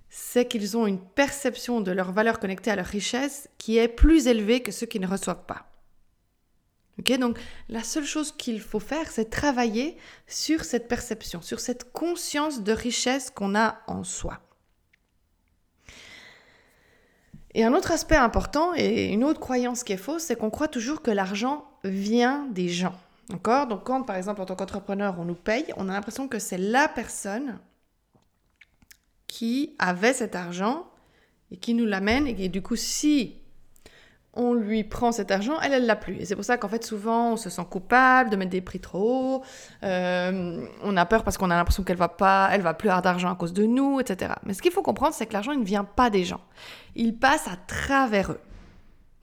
c'est 0.09 0.45
qu'ils 0.45 0.75
ont 0.75 0.85
une 0.85 0.99
perception 0.99 1.79
de 1.79 1.93
leur 1.93 2.11
valeur 2.11 2.37
connectée 2.41 2.69
à 2.69 2.75
leur 2.75 2.85
richesse 2.85 3.47
qui 3.57 3.77
est 3.77 3.87
plus 3.87 4.27
élevée 4.27 4.61
que 4.61 4.73
ceux 4.73 4.87
qui 4.87 4.99
ne 4.99 5.07
reçoivent 5.07 5.45
pas. 5.45 5.67
Ok, 6.99 7.17
donc 7.17 7.39
la 7.69 7.81
seule 7.81 8.03
chose 8.03 8.33
qu'il 8.33 8.59
faut 8.59 8.81
faire, 8.81 9.09
c'est 9.09 9.29
travailler 9.29 9.95
sur 10.27 10.65
cette 10.65 10.89
perception, 10.89 11.41
sur 11.41 11.61
cette 11.61 11.93
conscience 11.93 12.61
de 12.61 12.73
richesse 12.73 13.29
qu'on 13.29 13.55
a 13.55 13.79
en 13.87 14.03
soi. 14.03 14.41
Et 17.53 17.63
un 17.63 17.73
autre 17.73 17.91
aspect 17.91 18.17
important 18.17 18.73
et 18.75 19.05
une 19.05 19.23
autre 19.23 19.39
croyance 19.39 19.85
qui 19.85 19.93
est 19.93 19.97
fausse, 19.97 20.23
c'est 20.23 20.35
qu'on 20.35 20.49
croit 20.49 20.67
toujours 20.67 21.01
que 21.01 21.09
l'argent 21.09 21.63
vient 21.85 22.45
des 22.51 22.67
gens. 22.67 22.99
D'accord 23.29 23.67
Donc 23.67 23.83
quand 23.83 24.03
par 24.03 24.15
exemple 24.15 24.41
en 24.41 24.45
tant 24.45 24.55
qu'entrepreneur 24.55 25.15
on 25.19 25.25
nous 25.25 25.35
paye, 25.35 25.65
on 25.77 25.87
a 25.87 25.93
l'impression 25.93 26.27
que 26.27 26.39
c'est 26.39 26.57
la 26.57 26.87
personne 26.87 27.59
qui 29.27 29.75
avait 29.77 30.13
cet 30.13 30.35
argent 30.35 30.87
et 31.51 31.57
qui 31.57 31.73
nous 31.73 31.85
l'amène 31.85 32.27
et 32.27 32.49
du 32.49 32.61
coup 32.61 32.75
si 32.75 33.39
on 34.33 34.53
lui 34.53 34.83
prend 34.83 35.11
cet 35.11 35.31
argent, 35.31 35.59
elle, 35.61 35.73
elle 35.73 35.85
l'a 35.85 35.95
plus. 35.95 36.15
Et 36.19 36.25
c'est 36.25 36.35
pour 36.35 36.45
ça 36.45 36.57
qu'en 36.57 36.67
fait, 36.69 36.83
souvent, 36.83 37.33
on 37.33 37.37
se 37.37 37.49
sent 37.49 37.65
coupable 37.69 38.29
de 38.29 38.35
mettre 38.35 38.51
des 38.51 38.61
prix 38.61 38.79
trop 38.79 39.37
hauts. 39.37 39.43
Euh, 39.83 40.65
on 40.83 40.95
a 40.97 41.05
peur 41.05 41.23
parce 41.23 41.37
qu'on 41.37 41.49
a 41.49 41.55
l'impression 41.55 41.83
qu'elle 41.83 41.97
va 41.97 42.09
pas, 42.09 42.49
elle 42.51 42.61
va 42.61 42.73
plus 42.73 42.89
avoir 42.89 43.01
d'argent 43.01 43.31
à 43.31 43.35
cause 43.35 43.53
de 43.53 43.65
nous, 43.65 43.99
etc. 43.99 44.33
Mais 44.45 44.53
ce 44.53 44.61
qu'il 44.61 44.71
faut 44.71 44.83
comprendre, 44.83 45.13
c'est 45.13 45.25
que 45.25 45.33
l'argent, 45.33 45.53
ne 45.53 45.63
vient 45.63 45.83
pas 45.83 46.09
des 46.09 46.23
gens. 46.25 46.41
Il 46.95 47.17
passe 47.17 47.47
à 47.47 47.57
travers 47.67 48.31
eux. 48.31 48.39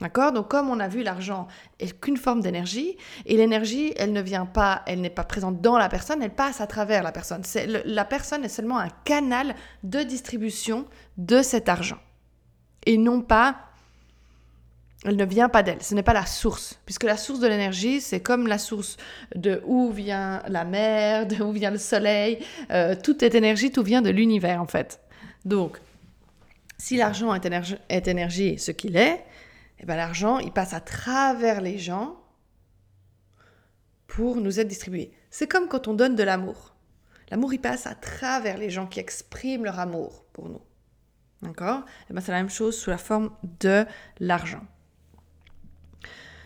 D'accord? 0.01 0.33
Donc 0.33 0.49
comme 0.49 0.69
on 0.69 0.79
a 0.79 0.89
vu, 0.89 1.03
l'argent 1.03 1.49
est 1.81 1.99
qu'une 1.99 2.19
forme 2.19 2.41
d'énergie, 2.41 2.97
et 3.25 3.37
l'énergie, 3.37 3.95
elle 3.97 4.13
ne 4.13 4.21
vient 4.21 4.45
pas, 4.45 4.83
elle 4.87 5.01
n'est 5.01 5.11
pas 5.11 5.25
présente 5.25 5.63
dans 5.63 5.79
la 5.79 5.89
personne, 5.89 6.23
elle 6.23 6.35
passe 6.35 6.61
à 6.61 6.67
travers 6.67 7.03
la 7.03 7.13
personne. 7.13 7.43
La 7.87 8.05
personne 8.05 8.45
est 8.45 8.51
seulement 8.51 8.79
un 8.79 8.91
canal 9.05 9.55
de 9.85 10.03
distribution 10.03 10.85
de 11.17 11.41
cet 11.41 11.69
argent. 11.71 11.99
Et 12.85 12.99
non 12.99 13.23
pas, 13.23 13.57
elle 15.05 15.17
ne 15.17 15.25
vient 15.25 15.49
pas 15.49 15.63
d'elle, 15.63 15.83
ce 15.83 15.95
n'est 15.95 16.03
pas 16.03 16.13
la 16.13 16.27
source, 16.27 16.79
puisque 16.85 17.05
la 17.05 17.17
source 17.17 17.41
de 17.41 17.47
l'énergie, 17.47 18.01
c'est 18.01 18.21
comme 18.21 18.47
la 18.47 18.59
source 18.59 18.97
de 19.35 19.63
où 19.65 19.91
vient 19.93 20.43
la 20.49 20.65
mer, 20.65 21.27
de 21.27 21.43
où 21.43 21.53
vient 21.53 21.71
le 21.71 21.79
soleil, 21.79 22.39
euh, 22.71 22.95
tout 23.03 23.25
est 23.25 23.35
énergie, 23.35 23.71
tout 23.71 23.83
vient 23.83 24.03
de 24.03 24.11
l'univers 24.11 24.61
en 24.61 24.67
fait. 24.67 25.01
Donc, 25.45 25.79
si 26.77 26.97
l'argent 26.97 27.35
est, 27.35 27.49
est 27.89 28.09
énergie, 28.09 28.59
ce 28.59 28.73
qu'il 28.73 28.97
est, 28.97 29.25
eh 29.79 29.87
ben, 29.87 29.97
l'argent, 29.97 30.39
il 30.39 30.53
passe 30.53 30.73
à 30.73 30.81
travers 30.81 31.61
les 31.61 31.79
gens 31.79 32.17
pour 34.07 34.37
nous 34.37 34.61
être 34.61 34.69
distribué. 34.69 35.13
C'est 35.31 35.47
comme 35.47 35.69
quand 35.69 35.89
on 35.89 35.95
donne 35.95 36.17
de 36.17 36.23
l'amour. 36.23 36.75
L'amour, 37.31 37.53
il 37.53 37.61
passe 37.61 37.87
à 37.87 37.95
travers 37.95 38.57
les 38.57 38.71
gens 38.71 38.87
qui 38.87 39.01
expriment 39.01 39.65
leur 39.65 39.79
amour 39.79 40.25
pour 40.33 40.49
nous. 40.49 40.63
D'accord? 41.43 41.85
Eh 42.09 42.15
ben, 42.15 42.21
C'est 42.21 42.33
la 42.33 42.39
même 42.39 42.51
chose 42.51 42.79
sous 42.79 42.91
la 42.91 42.99
forme 42.99 43.31
de 43.61 43.85
l'argent. 44.21 44.65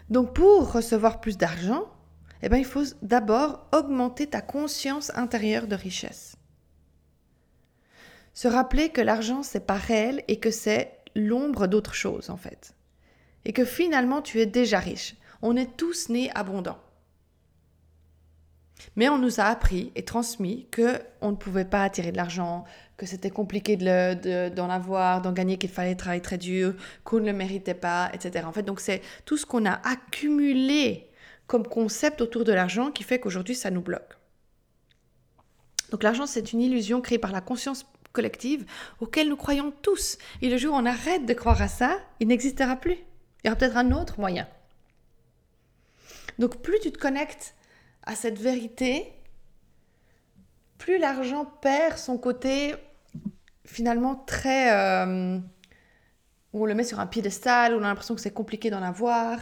Donc 0.08 0.34
pour 0.34 0.72
recevoir 0.72 1.20
plus 1.20 1.38
d'argent, 1.38 1.88
eh 2.42 2.48
ben, 2.48 2.56
il 2.56 2.64
faut 2.64 2.82
d'abord 3.02 3.68
augmenter 3.72 4.26
ta 4.26 4.40
conscience 4.40 5.12
intérieure 5.14 5.66
de 5.68 5.76
richesse. 5.76 6.36
Se 8.32 8.48
rappeler 8.48 8.90
que 8.90 9.00
l'argent, 9.00 9.42
c'est 9.42 9.66
pas 9.66 9.74
réel 9.74 10.24
et 10.26 10.40
que 10.40 10.50
c'est 10.50 10.96
l'ombre 11.14 11.66
d'autre 11.66 11.94
chose, 11.94 12.30
en 12.30 12.36
fait. 12.36 12.74
Et 13.44 13.52
que 13.52 13.64
finalement, 13.64 14.22
tu 14.22 14.40
es 14.40 14.46
déjà 14.46 14.78
riche. 14.78 15.16
On 15.42 15.56
est 15.56 15.76
tous 15.76 16.08
nés 16.08 16.30
abondants. 16.34 16.78
Mais 18.96 19.08
on 19.08 19.18
nous 19.18 19.40
a 19.40 19.44
appris 19.44 19.92
et 19.94 20.04
transmis 20.04 20.66
que 20.70 21.00
on 21.20 21.32
ne 21.32 21.36
pouvait 21.36 21.64
pas 21.64 21.82
attirer 21.82 22.12
de 22.12 22.16
l'argent, 22.16 22.64
que 22.96 23.06
c'était 23.06 23.30
compliqué 23.30 23.76
d'en 23.76 24.70
avoir, 24.70 25.22
d'en 25.22 25.32
gagner, 25.32 25.58
qu'il 25.58 25.70
fallait 25.70 25.94
travailler 25.94 26.22
très 26.22 26.38
dur, 26.38 26.74
qu'on 27.04 27.20
ne 27.20 27.26
le 27.26 27.32
méritait 27.32 27.74
pas, 27.74 28.10
etc. 28.12 28.46
En 28.46 28.52
fait, 28.52 28.62
donc 28.62 28.80
c'est 28.80 29.02
tout 29.24 29.36
ce 29.36 29.46
qu'on 29.46 29.66
a 29.66 29.80
accumulé 29.88 31.08
comme 31.46 31.66
concept 31.66 32.20
autour 32.20 32.44
de 32.44 32.52
l'argent 32.52 32.90
qui 32.90 33.02
fait 33.02 33.18
qu'aujourd'hui 33.18 33.54
ça 33.54 33.70
nous 33.70 33.80
bloque. 33.80 34.16
Donc 35.90 36.02
l'argent, 36.02 36.26
c'est 36.26 36.52
une 36.52 36.60
illusion 36.60 37.00
créée 37.00 37.18
par 37.18 37.32
la 37.32 37.40
conscience 37.40 37.86
collective 38.12 38.64
auquel 39.00 39.28
nous 39.28 39.36
croyons 39.36 39.72
tous. 39.82 40.18
Et 40.42 40.48
le 40.48 40.56
jour 40.56 40.74
où 40.74 40.78
on 40.78 40.86
arrête 40.86 41.26
de 41.26 41.34
croire 41.34 41.60
à 41.60 41.68
ça, 41.68 41.98
il 42.20 42.28
n'existera 42.28 42.76
plus. 42.76 42.98
Il 43.42 43.48
y 43.48 43.50
aura 43.50 43.56
peut-être 43.56 43.76
un 43.76 43.92
autre 43.92 44.20
moyen. 44.20 44.48
Donc 46.38 46.62
plus 46.62 46.78
tu 46.80 46.90
te 46.92 46.98
connectes 46.98 47.54
à 48.02 48.14
cette 48.14 48.38
vérité, 48.38 49.12
plus 50.78 50.98
l'argent 50.98 51.44
perd 51.44 51.98
son 51.98 52.18
côté 52.18 52.74
finalement 53.64 54.14
très... 54.14 54.72
Euh, 54.72 55.38
où 56.52 56.62
on 56.62 56.66
le 56.66 56.74
met 56.74 56.84
sur 56.84 56.98
un 56.98 57.06
piédestal, 57.06 57.74
où 57.74 57.78
on 57.78 57.84
a 57.84 57.88
l'impression 57.88 58.14
que 58.14 58.20
c'est 58.20 58.32
compliqué 58.32 58.70
d'en 58.70 58.82
avoir. 58.82 59.38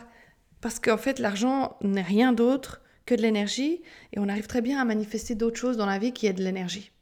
Parce 0.60 0.78
qu'en 0.78 0.98
fait, 0.98 1.18
l'argent 1.18 1.76
n'est 1.80 2.02
rien 2.02 2.32
d'autre 2.32 2.82
que 3.06 3.14
de 3.14 3.22
l'énergie 3.22 3.82
et 4.12 4.18
on 4.18 4.28
arrive 4.28 4.46
très 4.46 4.60
bien 4.60 4.80
à 4.80 4.84
manifester 4.84 5.34
d'autres 5.34 5.58
choses 5.58 5.76
dans 5.76 5.86
la 5.86 5.98
vie 5.98 6.12
qui 6.12 6.26
est 6.26 6.32
de 6.32 6.42
l'énergie. 6.42 6.92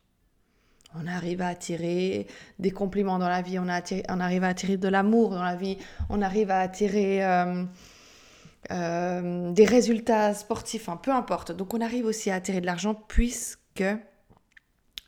On 0.99 1.07
arrive 1.07 1.43
à 1.43 1.49
attirer 1.49 2.27
des 2.59 2.71
compliments 2.71 3.19
dans 3.19 3.29
la 3.29 3.43
vie, 3.43 3.59
on, 3.59 3.69
arrive 3.69 4.45
à 4.45 4.49
attirer 4.49 4.77
de 4.77 4.89
l'amour 4.89 5.31
dans 5.31 5.43
la 5.43 5.57
vie, 5.57 5.79
on 6.09 6.23
arrive 6.23 6.51
à 6.51 6.61
attirer 6.61 7.25
euh, 7.25 7.65
euh, 8.71 9.53
des 9.53 9.65
résultats 9.65 10.35
sportifs, 10.35 10.89
peu 11.03 11.13
importe. 11.13 11.53
Donc 11.53 11.75
on 11.75 11.81
arrive 11.81 12.07
aussi 12.07 12.31
à 12.31 12.35
attirer 12.37 12.61
de 12.61 12.67
l'argent 12.67 12.95
puisque 12.95 13.85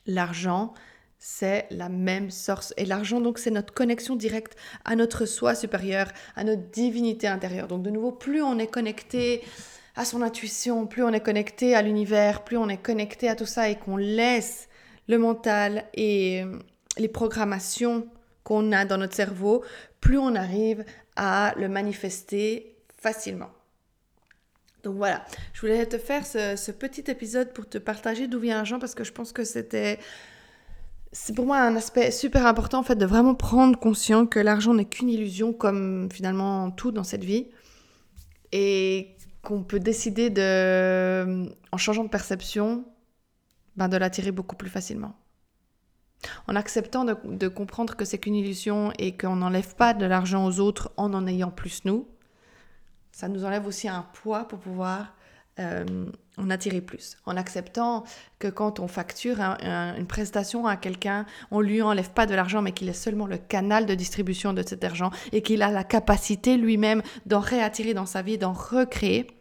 l'argent, 0.07 0.75
c'est 1.19 1.67
la 1.71 1.89
même 1.89 2.31
source. 2.31 2.73
Et 2.77 2.85
l'argent, 2.85 3.21
donc, 3.21 3.39
c'est 3.39 3.51
notre 3.51 3.75
connexion 3.75 4.17
directe 4.17 4.57
à 4.85 4.95
notre 4.95 5.27
soi 5.27 5.55
supérieur, 5.55 6.09
à 6.37 6.45
notre 6.45 6.63
divinité 6.71 7.27
intérieure. 7.27 7.67
Donc, 7.67 7.83
de 7.83 7.91
nouveau, 7.91 8.13
plus 8.13 8.41
on 8.41 8.59
est 8.59 8.69
connecté 8.69 9.43
à 9.97 10.05
son 10.05 10.23
intuition, 10.23 10.87
plus 10.87 11.03
on 11.03 11.13
est 11.13 11.21
connecté 11.21 11.75
à 11.75 11.83
l'univers, 11.83 12.45
plus 12.45 12.57
on 12.57 12.69
est 12.69 12.81
connecté 12.81 13.29
à 13.29 13.35
tout 13.35 13.47
ça 13.47 13.69
et 13.69 13.75
qu'on 13.75 13.97
laisse 13.97 14.68
le 15.09 15.19
mental 15.19 15.85
et 15.95 16.43
euh, 16.43 16.59
les 16.99 17.09
programmations 17.09 18.07
qu'on 18.45 18.73
a 18.73 18.85
dans 18.85 18.99
notre 18.99 19.15
cerveau, 19.15 19.65
plus 20.01 20.19
on 20.19 20.35
arrive 20.35 20.85
à 21.17 21.55
le 21.57 21.69
manifester 21.69 22.77
facilement. 23.01 23.51
Donc 24.85 24.97
voilà, 24.97 25.25
je 25.53 25.61
voulais 25.61 25.85
te 25.87 25.99
faire 25.99 26.25
ce, 26.25 26.71
petit 26.71 27.11
épisode 27.11 27.53
pour 27.53 27.69
te 27.69 27.79
partager 27.79 28.29
d'où 28.29 28.39
vient 28.39 28.57
l'argent 28.57 28.79
parce 28.79 28.95
que 28.95 29.05
je 29.05 29.13
pense 29.13 29.33
que 29.33 29.45
c'était 29.45 29.99
c'est 31.11 31.35
pour 31.35 31.47
moi 31.47 31.59
un 31.59 31.75
aspect 31.75 32.11
super 32.11 32.47
important 32.47 32.79
en 32.79 32.83
fait 32.83 32.95
de 32.95 33.07
vraiment 33.07 33.35
prendre 33.35 33.79
conscience 33.79 34.29
que 34.31 34.39
l'argent 34.39 34.75
n'est 34.75 34.85
qu'une 34.85 35.09
illusion 35.09 35.53
comme 35.53 36.09
finalement 36.13 36.71
tout 36.71 36.93
dans 36.93 37.03
cette 37.03 37.25
vie 37.25 37.49
et 38.53 39.17
qu'on 39.43 39.63
peut 39.63 39.81
décider 39.81 40.31
de 40.31 41.47
en 41.73 41.77
changeant 41.77 42.05
de 42.05 42.11
perception 42.11 42.85
ben, 43.79 43.89
de 43.89 43.97
l'attirer 43.97 44.33
beaucoup 44.33 44.57
plus 44.57 44.69
facilement. 44.69 45.15
En 46.49 46.57
acceptant 46.57 47.05
de, 47.05 47.47
comprendre 47.47 47.95
que 47.95 48.05
c'est 48.05 48.19
qu'une 48.19 48.35
illusion 48.35 48.93
et 48.99 49.17
qu'on 49.17 49.37
n'enlève 49.37 49.77
pas 49.77 49.95
de 49.95 50.05
l'argent 50.05 50.45
aux 50.45 50.59
autres 50.59 50.91
en 50.97 51.15
en 51.15 51.29
ayant 51.29 51.53
plus 51.53 51.85
nous, 51.85 52.09
ça 53.13 53.29
nous 53.29 53.45
enlève 53.45 53.69
aussi 53.69 53.89
un 53.89 54.05
poids 54.15 54.49
pour 54.49 54.59
pouvoir 54.59 55.15
euh, 55.61 56.07
en 56.39 56.51
attirer 56.51 56.81
plus. 56.81 57.19
En 57.25 57.37
acceptant 57.37 58.03
que 58.41 58.49
quand 58.49 58.81
on 58.81 58.89
facture 58.89 59.41
une 59.41 60.09
prestation 60.09 60.67
à 60.67 60.77
quelqu'un, 60.77 61.25
on 61.53 61.61
lui 61.61 61.81
enlève 61.81 62.11
pas 62.11 62.27
de 62.27 62.35
l'argent, 62.35 62.63
mais 62.63 62.73
qu'il 62.73 62.89
est 62.89 62.93
seulement 62.93 63.29
le 63.29 63.39
canal 63.39 63.87
de 63.87 63.95
distribution 63.95 64.53
de 64.53 64.65
cet 64.67 64.83
argent 64.83 65.11
et 65.31 65.41
qu'il 65.41 65.63
a 65.63 65.71
la 65.71 65.85
capacité 65.85 66.57
lui-même 66.57 67.03
d'en 67.27 67.41
réattirer 67.41 67.95
dans 67.95 68.07
sa 68.07 68.23
vie, 68.23 68.39
d'en 68.39 68.53
recréer 68.53 69.38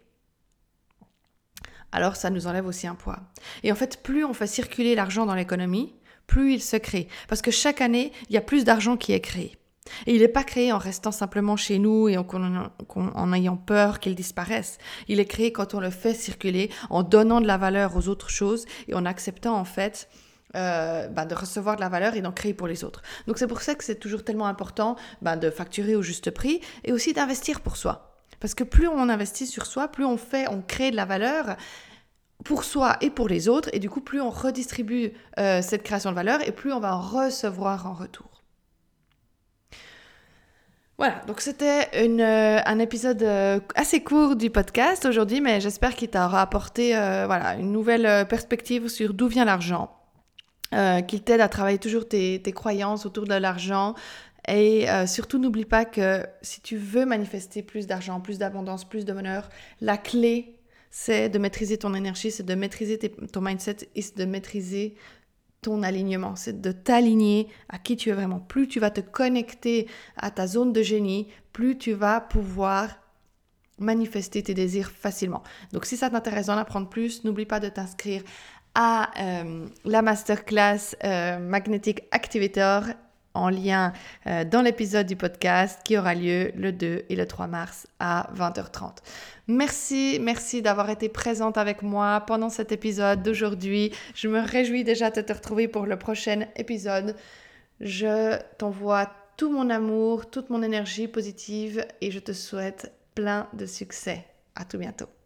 alors 1.92 2.16
ça 2.16 2.30
nous 2.30 2.48
enlève 2.48 2.68
aussi 2.68 2.88
un 2.88 2.96
poids. 2.96 3.20
Et 3.64 3.72
en 3.72 3.76
fait, 3.76 4.04
plus 4.04 4.26
on 4.26 4.34
fait 4.34 4.48
circuler 4.48 4.96
l'argent 4.96 5.26
dans 5.26 5.36
l'économie, 5.36 5.94
plus 6.28 6.54
il 6.54 6.62
se 6.62 6.78
crée. 6.78 7.08
Parce 7.28 7.42
que 7.42 7.52
chaque 7.52 7.82
année, 7.82 8.12
il 8.30 8.36
y 8.36 8.38
a 8.38 8.42
plus 8.42 8.66
d'argent 8.66 8.98
qui 8.98 9.14
est 9.14 9.22
créé. 9.22 9.58
Et 10.06 10.14
il 10.14 10.22
n'est 10.22 10.28
pas 10.28 10.44
créé 10.44 10.74
en 10.74 10.78
restant 10.78 11.12
simplement 11.12 11.56
chez 11.56 11.80
nous 11.80 12.10
et 12.10 12.18
en, 12.18 13.34
ayant 13.34 13.56
peur 13.56 14.00
qu'il 14.00 14.16
disparaisse. 14.16 14.78
Il 15.08 15.22
est 15.22 15.26
créé 15.26 15.54
quand 15.54 15.74
on 15.74 15.80
le 15.80 15.90
fait 15.90 16.14
circuler, 16.14 16.70
en 16.90 17.04
donnant 17.04 17.40
de 17.40 17.48
la 17.48 17.58
valeur 17.58 17.96
aux 17.96 18.10
autres 18.10 18.30
choses 18.30 18.66
et 18.90 18.96
en 18.96 19.06
acceptant 19.06 19.56
en 19.56 19.64
fait 19.64 20.10
euh, 20.56 21.08
bah, 21.08 21.26
de 21.26 21.36
recevoir 21.36 21.78
de 21.78 21.82
la 21.82 21.90
valeur 21.90 22.16
et 22.16 22.22
d'en 22.22 22.32
créer 22.34 22.54
pour 22.54 22.68
les 22.68 22.84
autres. 22.84 23.02
Donc 23.28 23.38
c'est 23.38 23.48
pour 23.48 23.62
ça 23.62 23.76
que 23.76 23.84
c'est 23.84 24.00
toujours 24.00 24.24
tellement 24.24 24.48
important 24.48 24.98
bah, 25.22 25.38
de 25.38 25.50
facturer 25.50 25.96
au 25.96 26.02
juste 26.02 26.32
prix 26.32 26.62
et 26.84 26.92
aussi 26.92 27.14
d'investir 27.14 27.62
pour 27.62 27.78
soi. 27.78 28.17
Parce 28.40 28.54
que 28.54 28.64
plus 28.64 28.88
on 28.88 29.10
investit 29.10 29.48
sur 29.48 29.66
soi, 29.66 29.88
plus 29.88 30.06
on 30.06 30.18
fait, 30.18 30.48
on 30.50 30.62
crée 30.62 30.92
de 30.92 30.96
la 30.96 31.06
valeur 31.06 31.58
pour 32.44 32.64
soi 32.64 32.98
et 33.02 33.10
pour 33.10 33.28
les 33.28 33.50
autres, 33.50 33.70
et 33.74 33.80
du 33.80 33.90
coup, 33.90 34.02
plus 34.02 34.22
on 34.22 34.30
redistribue 34.30 35.12
euh, 35.40 35.62
cette 35.62 35.84
création 35.84 36.12
de 36.12 36.16
valeur, 36.16 36.48
et 36.48 36.52
plus 36.52 36.72
on 36.72 36.80
va 36.80 36.96
en 36.96 37.02
recevoir 37.02 37.88
en 37.88 37.94
retour. 37.94 38.44
Voilà, 40.98 41.22
donc 41.28 41.42
c'était 41.42 41.90
euh, 41.94 42.60
un 42.66 42.80
épisode 42.80 43.22
euh, 43.22 43.60
assez 43.76 44.02
court 44.02 44.36
du 44.36 44.50
podcast 44.50 45.06
aujourd'hui, 45.06 45.42
mais 45.42 45.62
j'espère 45.62 45.96
qu'il 45.96 46.10
t'aura 46.10 46.42
apporté 46.42 46.92
voilà, 46.92 47.56
une 47.56 47.72
nouvelle 47.72 48.26
perspective 48.28 48.88
sur 48.88 49.14
d'où 49.14 49.28
vient 49.28 49.46
l'argent, 49.46 49.96
qu'il 51.08 51.22
t'aide 51.24 51.42
à 51.42 51.50
travailler 51.50 51.78
toujours 51.78 52.08
tes, 52.08 52.42
tes 52.42 52.52
croyances 52.52 53.06
autour 53.06 53.26
de 53.26 53.36
l'argent, 53.36 53.94
et 54.48 54.90
euh, 54.90 55.06
surtout, 55.06 55.38
n'oublie 55.38 55.66
pas 55.66 55.86
que 55.86 56.26
si 56.42 56.62
tu 56.62 56.78
veux 56.78 57.06
manifester 57.06 57.64
plus 57.64 57.86
d'argent, 57.86 58.22
plus 58.22 58.38
d'abondance, 58.38 58.88
plus 58.88 59.06
de 59.06 59.14
bonheur, 59.14 59.50
la 59.82 59.98
clé, 59.98 60.56
c'est 60.90 61.30
de 61.30 61.38
maîtriser 61.38 61.78
ton 61.78 61.94
énergie, 61.94 62.32
c'est 62.32 62.44
de 62.46 62.56
maîtriser 62.56 62.98
ton 62.98 63.42
mindset 63.42 63.90
et 63.96 64.02
c'est 64.02 64.18
de 64.18 64.26
maîtriser 64.26 64.96
ton 65.62 65.84
alignement, 65.84 66.36
c'est 66.36 66.62
de 66.62 66.72
t'aligner 66.72 67.48
à 67.68 67.78
qui 67.78 67.98
tu 67.98 68.10
es 68.10 68.14
vraiment. 68.14 68.40
Plus 68.40 68.68
tu 68.68 68.80
vas 68.80 68.90
te 68.90 69.02
connecter 69.02 69.88
à 70.16 70.32
ta 70.32 70.48
zone 70.48 70.72
de 70.72 70.82
génie, 70.82 71.28
plus 71.52 71.78
tu 71.78 71.92
vas 71.92 72.22
pouvoir 72.22 72.90
manifester 73.80 74.42
tes 74.44 74.54
désirs 74.54 74.92
facilement. 74.92 75.44
Donc 75.74 75.86
si 75.86 75.98
ça 75.98 76.10
t'intéresse 76.10 76.48
d'en 76.48 76.58
apprendre 76.58 76.90
plus, 76.90 77.24
n'oublie 77.24 77.46
pas 77.46 77.60
de 77.60 77.70
t'inscrire 77.70 78.24
à 78.76 79.12
euh, 79.20 79.68
la 79.86 80.02
masterclass 80.02 80.96
euh, 81.04 81.40
Magnetic 81.40 82.04
Activator 82.12 82.84
en 83.38 83.50
lien 83.50 83.94
euh, 84.26 84.44
dans 84.44 84.62
l'épisode 84.62 85.06
du 85.06 85.16
podcast 85.16 85.80
qui 85.84 85.98
aura 85.98 86.16
lieu 86.16 86.52
le 86.56 86.72
2 86.72 87.06
et 87.10 87.16
le 87.16 87.26
3 87.26 87.48
mars 87.48 87.88
à 88.00 88.30
20h30. 88.36 88.98
Merci, 89.48 90.20
merci 90.22 90.62
d'avoir 90.62 90.90
été 90.90 91.08
présente 91.08 91.58
avec 91.58 91.82
moi 91.82 92.24
pendant 92.28 92.50
cet 92.50 92.72
épisode 92.72 93.24
d'aujourd'hui. 93.24 93.94
Je 94.16 94.28
me 94.28 94.40
réjouis 94.40 94.84
déjà 94.84 95.10
de 95.10 95.22
te 95.22 95.34
retrouver 95.34 95.68
pour 95.68 95.86
le 95.86 95.98
prochain 95.98 96.46
épisode. 96.56 97.16
Je 97.80 98.38
t'envoie 98.58 99.12
tout 99.38 99.52
mon 99.52 99.70
amour, 99.70 100.30
toute 100.30 100.50
mon 100.50 100.64
énergie 100.64 101.08
positive 101.08 101.86
et 102.02 102.12
je 102.12 102.20
te 102.20 102.34
souhaite 102.34 102.92
plein 103.16 103.48
de 103.54 103.66
succès. 103.66 104.26
À 104.56 104.66
tout 104.66 104.80
bientôt. 104.80 105.17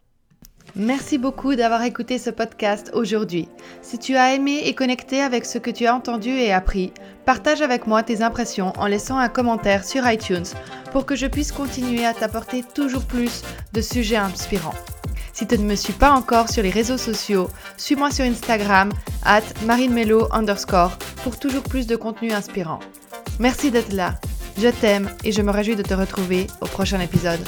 Merci 0.75 1.17
beaucoup 1.17 1.55
d'avoir 1.55 1.83
écouté 1.83 2.17
ce 2.17 2.29
podcast 2.29 2.91
aujourd'hui. 2.93 3.49
Si 3.81 3.99
tu 3.99 4.15
as 4.15 4.33
aimé 4.33 4.61
et 4.65 4.73
connecté 4.73 5.21
avec 5.21 5.45
ce 5.45 5.57
que 5.57 5.69
tu 5.69 5.85
as 5.85 5.93
entendu 5.93 6.29
et 6.29 6.53
appris, 6.53 6.93
partage 7.25 7.61
avec 7.61 7.87
moi 7.87 8.03
tes 8.03 8.21
impressions 8.21 8.71
en 8.77 8.87
laissant 8.87 9.17
un 9.17 9.27
commentaire 9.27 9.83
sur 9.83 10.09
iTunes 10.09 10.45
pour 10.93 11.05
que 11.05 11.15
je 11.15 11.27
puisse 11.27 11.51
continuer 11.51 12.05
à 12.05 12.13
t'apporter 12.13 12.63
toujours 12.63 13.03
plus 13.03 13.41
de 13.73 13.81
sujets 13.81 14.15
inspirants. 14.15 14.75
Si 15.33 15.45
tu 15.45 15.57
ne 15.57 15.65
me 15.65 15.75
suis 15.75 15.93
pas 15.93 16.11
encore 16.11 16.49
sur 16.49 16.63
les 16.63 16.69
réseaux 16.69 16.97
sociaux, 16.97 17.49
suis-moi 17.75 18.09
sur 18.11 18.23
Instagram, 18.23 18.91
at 19.23 19.43
marinemelo 19.65 20.27
underscore, 20.31 20.97
pour 21.23 21.37
toujours 21.37 21.63
plus 21.63 21.85
de 21.85 21.97
contenu 21.97 22.31
inspirant. 22.31 22.79
Merci 23.39 23.71
d'être 23.71 23.93
là. 23.93 24.15
Je 24.57 24.69
t'aime 24.69 25.09
et 25.23 25.31
je 25.31 25.41
me 25.41 25.51
réjouis 25.51 25.75
de 25.75 25.83
te 25.83 25.93
retrouver 25.93 26.47
au 26.61 26.65
prochain 26.65 26.99
épisode. 26.99 27.41